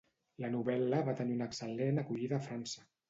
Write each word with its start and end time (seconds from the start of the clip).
La 0.43 0.49
novel·la 0.53 1.01
va 1.09 1.15
tenir 1.19 1.35
una 1.37 1.49
excel·lent 1.51 2.05
acollida 2.05 2.39
a 2.41 2.45
França. 2.47 2.89